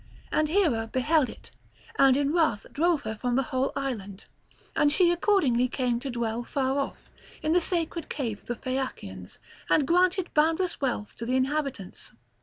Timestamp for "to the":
11.17-11.35